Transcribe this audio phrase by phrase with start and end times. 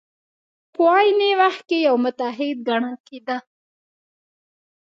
[0.73, 3.37] په عین وخت کې یو متحد ګڼل کېده.